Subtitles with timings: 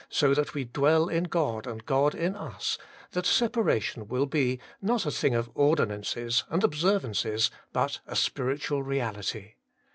[0.09, 2.79] so that we dwell in God, and God in us,
[3.11, 9.53] that separation will be, not a thing of ordinances and observances, but a spiritual reality.